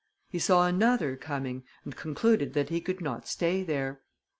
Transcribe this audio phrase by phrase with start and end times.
[0.31, 4.01] He saw another coming, and concluded that he could not stay there.